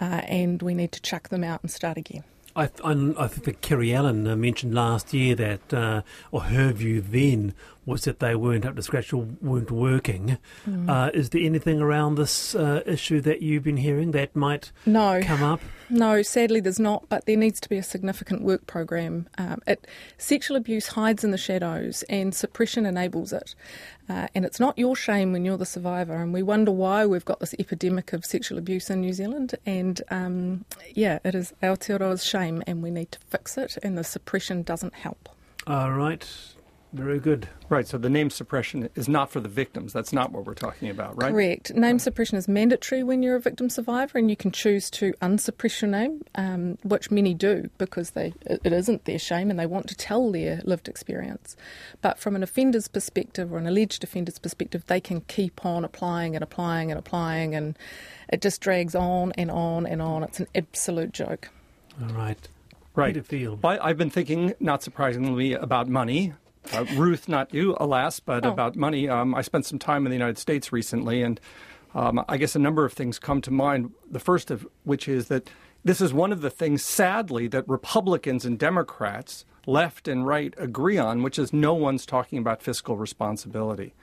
uh, 0.00 0.22
and 0.26 0.62
we 0.62 0.74
need 0.74 0.92
to 0.92 1.02
chuck 1.02 1.28
them 1.28 1.44
out 1.44 1.60
and 1.62 1.70
start 1.70 1.96
again. 1.96 2.24
I, 2.56 2.70
I, 2.84 3.14
I 3.18 3.26
think 3.26 3.60
Kiri 3.62 3.92
Allan 3.92 4.28
uh, 4.28 4.36
mentioned 4.36 4.74
last 4.74 5.12
year 5.12 5.34
that, 5.34 5.74
uh, 5.74 6.02
or 6.30 6.42
her 6.42 6.72
view 6.72 7.00
then 7.00 7.52
was 7.86 8.04
that 8.04 8.20
they 8.20 8.34
weren't 8.34 8.64
up 8.64 8.76
to 8.76 8.82
scratch 8.82 9.12
or 9.12 9.26
weren't 9.40 9.70
working. 9.70 10.38
Mm. 10.68 10.88
Uh, 10.88 11.10
is 11.12 11.30
there 11.30 11.42
anything 11.42 11.80
around 11.80 12.16
this 12.16 12.54
uh, 12.54 12.82
issue 12.86 13.20
that 13.22 13.42
you've 13.42 13.64
been 13.64 13.76
hearing 13.76 14.12
that 14.12 14.34
might 14.34 14.72
no. 14.86 15.22
come 15.22 15.42
up? 15.42 15.60
No, 15.90 16.22
sadly 16.22 16.60
there's 16.60 16.80
not, 16.80 17.08
but 17.08 17.26
there 17.26 17.36
needs 17.36 17.60
to 17.60 17.68
be 17.68 17.76
a 17.76 17.82
significant 17.82 18.42
work 18.42 18.66
program. 18.66 19.28
Um, 19.36 19.60
it, 19.66 19.86
sexual 20.16 20.56
abuse 20.56 20.88
hides 20.88 21.24
in 21.24 21.30
the 21.30 21.38
shadows 21.38 22.02
and 22.08 22.34
suppression 22.34 22.86
enables 22.86 23.32
it. 23.32 23.54
Uh, 24.08 24.28
and 24.34 24.44
it's 24.44 24.60
not 24.60 24.78
your 24.78 24.96
shame 24.96 25.32
when 25.32 25.44
you're 25.44 25.56
the 25.56 25.66
survivor. 25.66 26.14
And 26.14 26.32
we 26.32 26.42
wonder 26.42 26.72
why 26.72 27.06
we've 27.06 27.24
got 27.24 27.40
this 27.40 27.54
epidemic 27.58 28.12
of 28.12 28.24
sexual 28.24 28.58
abuse 28.58 28.90
in 28.90 29.00
New 29.00 29.12
Zealand. 29.12 29.54
And 29.66 30.00
um, 30.10 30.64
yeah, 30.94 31.18
it 31.24 31.34
is 31.34 31.52
Aotearoa's 31.62 32.24
shame 32.24 32.62
and 32.66 32.82
we 32.82 32.90
need 32.90 33.12
to 33.12 33.18
fix 33.28 33.56
it, 33.58 33.78
and 33.82 33.96
the 33.96 34.04
suppression 34.04 34.62
doesn't 34.62 34.94
help. 34.94 35.28
All 35.66 35.92
right. 35.92 36.26
Very 36.94 37.18
good. 37.18 37.48
Right, 37.68 37.88
so 37.88 37.98
the 37.98 38.08
name 38.08 38.30
suppression 38.30 38.88
is 38.94 39.08
not 39.08 39.28
for 39.28 39.40
the 39.40 39.48
victims. 39.48 39.92
That's 39.92 40.12
not 40.12 40.30
what 40.30 40.44
we're 40.44 40.54
talking 40.54 40.88
about, 40.90 41.20
right? 41.20 41.32
Correct. 41.32 41.74
Name 41.74 41.98
suppression 41.98 42.38
is 42.38 42.46
mandatory 42.46 43.02
when 43.02 43.20
you're 43.20 43.34
a 43.34 43.40
victim 43.40 43.68
survivor, 43.68 44.16
and 44.16 44.30
you 44.30 44.36
can 44.36 44.52
choose 44.52 44.90
to 44.92 45.12
unsuppress 45.20 45.82
your 45.82 45.90
name, 45.90 46.22
um, 46.36 46.78
which 46.84 47.10
many 47.10 47.34
do 47.34 47.68
because 47.78 48.10
they 48.10 48.32
it 48.46 48.72
isn't 48.72 49.06
their 49.06 49.18
shame 49.18 49.50
and 49.50 49.58
they 49.58 49.66
want 49.66 49.88
to 49.88 49.96
tell 49.96 50.30
their 50.30 50.60
lived 50.62 50.86
experience. 50.86 51.56
But 52.00 52.20
from 52.20 52.36
an 52.36 52.44
offender's 52.44 52.86
perspective 52.86 53.52
or 53.52 53.58
an 53.58 53.66
alleged 53.66 54.04
offender's 54.04 54.38
perspective, 54.38 54.84
they 54.86 55.00
can 55.00 55.22
keep 55.22 55.66
on 55.66 55.84
applying 55.84 56.36
and 56.36 56.44
applying 56.44 56.92
and 56.92 56.98
applying, 56.98 57.56
and 57.56 57.76
it 58.28 58.40
just 58.40 58.60
drags 58.60 58.94
on 58.94 59.32
and 59.32 59.50
on 59.50 59.84
and 59.84 60.00
on. 60.00 60.22
It's 60.22 60.38
an 60.38 60.46
absolute 60.54 61.10
joke. 61.10 61.50
All 62.00 62.14
right. 62.14 62.48
Right. 62.94 63.26
Field. 63.26 63.64
I've 63.64 63.98
been 63.98 64.10
thinking, 64.10 64.54
not 64.60 64.84
surprisingly, 64.84 65.54
about 65.54 65.88
money. 65.88 66.34
Uh, 66.72 66.84
Ruth, 66.94 67.28
not 67.28 67.52
you, 67.52 67.76
alas, 67.78 68.20
but 68.20 68.44
oh. 68.44 68.50
about 68.50 68.76
money. 68.76 69.08
Um, 69.08 69.34
I 69.34 69.42
spent 69.42 69.66
some 69.66 69.78
time 69.78 70.06
in 70.06 70.10
the 70.10 70.16
United 70.16 70.38
States 70.38 70.72
recently, 70.72 71.22
and 71.22 71.40
um, 71.94 72.24
I 72.28 72.36
guess 72.36 72.56
a 72.56 72.58
number 72.58 72.84
of 72.84 72.92
things 72.92 73.18
come 73.18 73.40
to 73.42 73.50
mind. 73.50 73.92
The 74.10 74.20
first 74.20 74.50
of 74.50 74.66
which 74.84 75.08
is 75.08 75.28
that 75.28 75.50
this 75.84 76.00
is 76.00 76.14
one 76.14 76.32
of 76.32 76.40
the 76.40 76.50
things, 76.50 76.82
sadly, 76.82 77.46
that 77.48 77.68
Republicans 77.68 78.44
and 78.44 78.58
Democrats, 78.58 79.44
left 79.66 80.08
and 80.08 80.26
right, 80.26 80.54
agree 80.56 80.98
on, 80.98 81.22
which 81.22 81.38
is 81.38 81.52
no 81.52 81.74
one's 81.74 82.06
talking 82.06 82.38
about 82.38 82.62
fiscal 82.62 82.96
responsibility. 82.96 83.94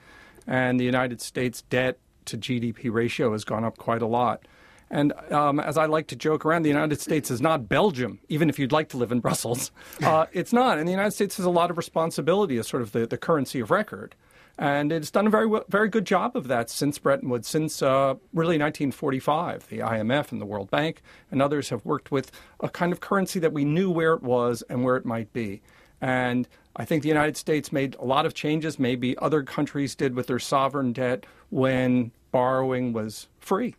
And 0.46 0.78
the 0.78 0.84
United 0.84 1.20
States 1.20 1.62
debt 1.62 1.98
to 2.26 2.38
GDP 2.38 2.92
ratio 2.92 3.32
has 3.32 3.44
gone 3.44 3.64
up 3.64 3.78
quite 3.78 4.02
a 4.02 4.06
lot. 4.06 4.46
And 4.92 5.14
um, 5.32 5.58
as 5.58 5.78
I 5.78 5.86
like 5.86 6.08
to 6.08 6.16
joke 6.16 6.44
around, 6.44 6.62
the 6.62 6.68
United 6.68 7.00
States 7.00 7.30
is 7.30 7.40
not 7.40 7.66
Belgium, 7.66 8.20
even 8.28 8.50
if 8.50 8.58
you'd 8.58 8.72
like 8.72 8.90
to 8.90 8.98
live 8.98 9.10
in 9.10 9.20
Brussels. 9.26 9.72
Uh, 10.02 10.26
it's 10.32 10.52
not. 10.52 10.78
And 10.78 10.86
the 10.86 10.92
United 10.92 11.12
States 11.12 11.38
has 11.38 11.46
a 11.46 11.50
lot 11.50 11.70
of 11.70 11.78
responsibility 11.78 12.58
as 12.58 12.68
sort 12.68 12.82
of 12.82 12.92
the, 12.92 13.06
the 13.06 13.16
currency 13.16 13.58
of 13.58 13.70
record. 13.70 14.14
And 14.58 14.92
it's 14.92 15.10
done 15.10 15.26
a 15.26 15.30
very, 15.30 15.50
very 15.70 15.88
good 15.88 16.04
job 16.04 16.36
of 16.36 16.46
that 16.48 16.68
since 16.68 16.98
Bretton 16.98 17.30
Woods, 17.30 17.48
since 17.48 17.80
uh, 17.80 18.14
really 18.34 18.58
1945. 18.58 19.68
The 19.68 19.78
IMF 19.78 20.30
and 20.30 20.42
the 20.42 20.46
World 20.46 20.70
Bank 20.70 21.00
and 21.30 21.40
others 21.40 21.70
have 21.70 21.86
worked 21.86 22.12
with 22.12 22.30
a 22.60 22.68
kind 22.68 22.92
of 22.92 23.00
currency 23.00 23.40
that 23.40 23.54
we 23.54 23.64
knew 23.64 23.90
where 23.90 24.12
it 24.12 24.22
was 24.22 24.62
and 24.68 24.84
where 24.84 24.96
it 24.96 25.06
might 25.06 25.32
be. 25.32 25.62
And 26.02 26.46
I 26.76 26.84
think 26.84 27.02
the 27.02 27.08
United 27.08 27.38
States 27.38 27.72
made 27.72 27.94
a 27.94 28.04
lot 28.04 28.26
of 28.26 28.34
changes, 28.34 28.78
maybe 28.78 29.16
other 29.18 29.42
countries 29.42 29.94
did 29.94 30.14
with 30.14 30.26
their 30.26 30.38
sovereign 30.38 30.92
debt 30.92 31.24
when 31.48 32.12
borrowing 32.30 32.92
was 32.92 33.28
free 33.40 33.74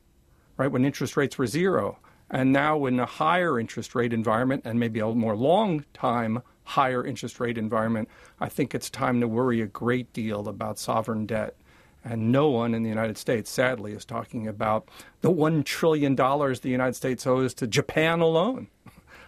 right, 0.64 0.72
when 0.72 0.86
interest 0.86 1.18
rates 1.18 1.38
were 1.38 1.48
zero. 1.48 2.00
And 2.30 2.52
now, 2.52 2.86
in 2.86 3.00
a 3.00 3.06
higher 3.06 3.60
interest 3.60 3.94
rate 3.94 4.14
environment 4.14 4.64
and 4.66 4.80
maybe 4.80 5.00
a 5.00 5.08
more 5.08 5.36
long 5.36 5.86
time 5.94 6.42
higher 6.64 7.06
interest 7.06 7.40
rate 7.40 7.58
environment, 7.58 8.10
I 8.40 8.50
think 8.50 8.74
it's 8.74 8.90
time 8.90 9.20
to 9.22 9.28
worry 9.28 9.62
a 9.62 9.68
great 9.68 10.12
deal 10.14 10.48
about 10.48 10.80
sovereign 10.80 11.26
debt. 11.26 11.56
And 12.04 12.32
no 12.32 12.50
one 12.50 12.74
in 12.74 12.84
the 12.84 12.90
United 12.90 13.18
States, 13.18 13.50
sadly, 13.50 13.94
is 13.94 14.04
talking 14.04 14.48
about 14.48 14.90
the 15.22 15.32
$1 15.32 15.64
trillion 15.64 16.16
the 16.16 16.60
United 16.64 16.96
States 16.96 17.28
owes 17.28 17.54
to 17.56 17.68
Japan 17.68 18.20
alone, 18.20 18.68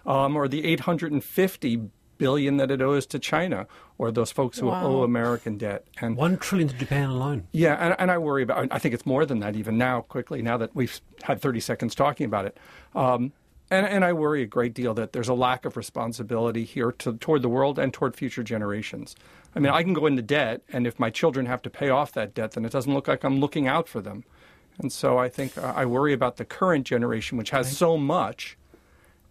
um, 0.04 0.36
or 0.36 0.48
the 0.48 0.64
850 0.64 1.90
billion 2.18 2.56
that 2.56 2.70
it 2.70 2.80
owes 2.80 3.06
to 3.06 3.18
China 3.18 3.66
or 3.98 4.10
those 4.10 4.30
folks 4.30 4.58
who 4.58 4.66
wow. 4.66 4.86
owe 4.86 5.02
American 5.02 5.56
debt. 5.56 5.86
And 6.00 6.16
one 6.16 6.36
trillion 6.36 6.68
to 6.68 6.74
Japan 6.74 7.10
alone. 7.10 7.48
Yeah, 7.52 7.74
and, 7.74 7.96
and, 7.98 8.10
I 8.10 8.18
worry 8.18 8.42
about. 8.42 8.68
I 8.70 8.78
think 8.78 8.94
it's 8.94 9.06
more 9.06 9.24
than 9.24 9.40
that 9.40 9.56
even 9.56 9.78
now. 9.78 10.02
Quickly, 10.02 10.42
now 10.42 10.56
that 10.58 10.74
we've 10.74 11.00
had 11.22 11.40
30 11.40 11.60
seconds 11.60 11.94
talking 11.94 12.26
about 12.26 12.44
it. 12.44 12.58
Um, 12.94 13.32
and, 13.68 13.84
and, 13.84 14.04
I 14.04 14.12
worry 14.12 14.42
a 14.42 14.46
great 14.46 14.74
deal 14.74 14.94
that 14.94 15.12
there's 15.12 15.28
a 15.28 15.34
lack 15.34 15.64
of 15.64 15.76
responsibility 15.76 16.62
here 16.62 16.92
to, 16.92 17.14
toward 17.14 17.42
the 17.42 17.48
world 17.48 17.80
and 17.80 17.92
toward 17.92 18.14
future 18.14 18.44
generations. 18.44 19.16
I 19.56 19.58
mean, 19.58 19.72
I 19.72 19.82
can 19.82 19.92
go 19.92 20.06
into 20.06 20.22
debt, 20.22 20.62
and 20.72 20.86
if 20.86 21.00
my 21.00 21.10
children 21.10 21.46
have 21.46 21.62
to 21.62 21.70
pay 21.70 21.88
off 21.88 22.12
that 22.12 22.32
debt, 22.32 22.52
then 22.52 22.64
it 22.64 22.70
doesn't 22.70 22.92
look 22.94 23.08
like 23.08 23.24
I'm 23.24 23.40
looking 23.40 23.66
out 23.66 23.88
for 23.88 24.00
them. 24.00 24.22
And 24.78 24.92
so 24.92 25.18
I 25.18 25.28
think 25.28 25.56
uh, 25.58 25.72
I 25.74 25.86
worry 25.86 26.12
about 26.12 26.36
the 26.36 26.44
current 26.44 26.86
generation, 26.86 27.38
which 27.38 27.50
has 27.50 27.76
so 27.76 27.96
much, 27.96 28.56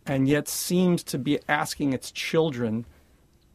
and 0.05 0.27
yet 0.27 0.47
seems 0.47 1.03
to 1.03 1.17
be 1.17 1.39
asking 1.47 1.93
its 1.93 2.12
children 2.12 2.85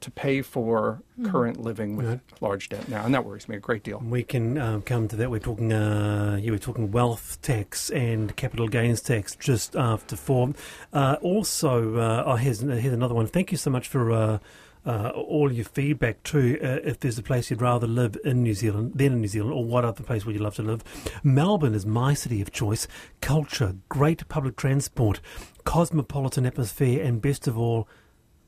to 0.00 0.10
pay 0.10 0.40
for 0.40 1.02
mm. 1.18 1.30
current 1.30 1.60
living 1.60 1.94
with 1.94 2.06
right. 2.06 2.20
large 2.40 2.70
debt 2.70 2.88
now, 2.88 3.04
and 3.04 3.14
that 3.14 3.24
worries 3.24 3.48
me 3.48 3.56
a 3.56 3.60
great 3.60 3.82
deal. 3.82 3.98
We 3.98 4.22
can 4.22 4.56
um, 4.56 4.82
come 4.82 5.08
to 5.08 5.16
that. 5.16 5.30
We're 5.30 5.40
talking, 5.40 5.72
uh, 5.72 6.38
you 6.40 6.52
were 6.52 6.58
talking 6.58 6.90
wealth 6.90 7.38
tax 7.42 7.90
and 7.90 8.34
capital 8.34 8.68
gains 8.68 9.02
tax 9.02 9.36
just 9.36 9.76
after 9.76 10.16
four. 10.16 10.54
Uh, 10.92 11.16
also, 11.20 11.96
uh, 11.96 12.24
oh, 12.26 12.36
here's, 12.36 12.60
here's 12.60 12.94
another 12.94 13.14
one. 13.14 13.26
Thank 13.26 13.52
you 13.52 13.58
so 13.58 13.70
much 13.70 13.88
for. 13.88 14.40
Uh, 14.86 15.10
all 15.10 15.52
your 15.52 15.64
feedback 15.64 16.22
too. 16.22 16.58
Uh, 16.62 16.78
if 16.88 17.00
there's 17.00 17.18
a 17.18 17.22
place 17.22 17.50
you'd 17.50 17.60
rather 17.60 17.86
live 17.86 18.16
in 18.24 18.42
New 18.42 18.54
Zealand 18.54 18.92
than 18.94 19.12
in 19.12 19.20
New 19.20 19.28
Zealand, 19.28 19.52
or 19.52 19.64
what 19.64 19.84
other 19.84 20.02
place 20.02 20.24
would 20.24 20.34
you 20.34 20.40
love 20.40 20.54
to 20.54 20.62
live? 20.62 20.82
Melbourne 21.22 21.74
is 21.74 21.84
my 21.84 22.14
city 22.14 22.40
of 22.40 22.50
choice. 22.50 22.88
Culture, 23.20 23.76
great 23.90 24.26
public 24.28 24.56
transport, 24.56 25.20
cosmopolitan 25.64 26.46
atmosphere, 26.46 27.04
and 27.04 27.20
best 27.20 27.46
of 27.46 27.58
all, 27.58 27.86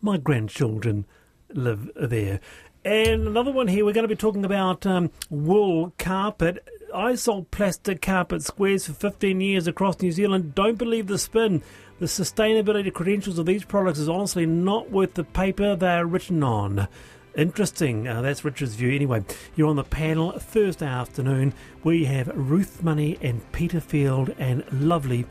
my 0.00 0.16
grandchildren 0.16 1.04
live 1.50 1.90
there. 1.96 2.40
And 2.84 3.28
another 3.28 3.52
one 3.52 3.68
here, 3.68 3.84
we're 3.84 3.92
going 3.92 4.02
to 4.02 4.08
be 4.08 4.16
talking 4.16 4.44
about 4.44 4.86
um, 4.86 5.10
wool 5.30 5.92
carpet. 5.98 6.66
I 6.94 7.14
sold 7.14 7.50
plastic 7.50 8.02
carpet 8.02 8.42
squares 8.42 8.86
for 8.86 8.92
15 8.92 9.40
years 9.40 9.66
across 9.66 10.00
New 10.00 10.12
Zealand. 10.12 10.54
Don't 10.54 10.78
believe 10.78 11.06
the 11.06 11.18
spin. 11.18 11.62
The 11.98 12.06
sustainability 12.06 12.92
credentials 12.92 13.38
of 13.38 13.46
these 13.46 13.64
products 13.64 13.98
is 13.98 14.08
honestly 14.08 14.46
not 14.46 14.90
worth 14.90 15.14
the 15.14 15.24
paper 15.24 15.74
they 15.76 15.94
are 15.94 16.06
written 16.06 16.42
on. 16.42 16.88
Interesting. 17.34 18.06
Uh, 18.06 18.20
that's 18.20 18.44
Richard's 18.44 18.74
view. 18.74 18.94
Anyway, 18.94 19.24
you're 19.56 19.68
on 19.68 19.76
the 19.76 19.84
panel 19.84 20.32
Thursday 20.32 20.86
afternoon. 20.86 21.54
We 21.82 22.04
have 22.04 22.30
Ruth 22.34 22.82
Money 22.82 23.18
and 23.22 23.50
Peter 23.52 23.80
Field, 23.80 24.34
and 24.38 24.64
lovely 24.72 25.24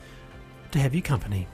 to 0.72 0.80
have 0.80 0.96
you 0.96 1.02
company. 1.02 1.48